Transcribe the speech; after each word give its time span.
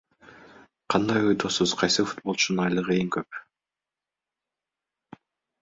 Кандай 0.93 1.27
ойдосуз, 1.31 1.75
кайсы 1.83 2.05
футболчунун 2.11 2.63
айлыгы 2.65 2.97
эң 3.05 3.15
көп? 3.17 3.41